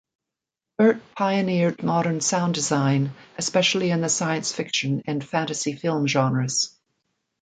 Burtt 0.79 0.99
pioneered 1.15 1.83
modern 1.83 2.21
sound 2.21 2.55
design, 2.55 3.11
especially 3.37 3.91
in 3.91 4.01
the 4.01 4.09
science-fiction 4.09 5.03
and 5.05 5.23
fantasy-film 5.23 6.07
genres. 6.07 6.75